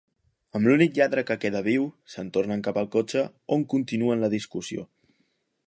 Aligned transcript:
Amb 0.59 0.69
l'únic 0.69 0.95
lladre 0.99 1.23
que 1.27 1.37
queda 1.43 1.61
viu, 1.67 1.85
se'n 2.13 2.31
tornen 2.37 2.65
cap 2.69 2.79
al 2.83 2.89
cotxe, 2.97 3.23
on 3.57 3.69
continuen 3.75 4.25
la 4.25 4.31
discussió. 4.37 4.87